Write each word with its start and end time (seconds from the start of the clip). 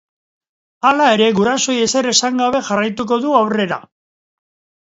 Hala 0.89 1.09
ere, 1.17 1.27
gurasoei 1.41 1.77
ezer 1.87 2.09
esan 2.13 2.41
gabe 2.45 2.63
jarraituko 2.71 3.21
du 3.27 3.37
aurrera. 3.41 3.81